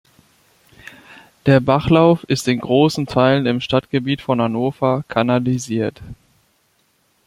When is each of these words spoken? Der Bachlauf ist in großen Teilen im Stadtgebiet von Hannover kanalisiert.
Der 1.45 1.59
Bachlauf 1.59 2.23
ist 2.27 2.47
in 2.47 2.59
großen 2.59 3.05
Teilen 3.05 3.45
im 3.45 3.61
Stadtgebiet 3.61 4.19
von 4.21 4.41
Hannover 4.41 5.03
kanalisiert. 5.07 6.01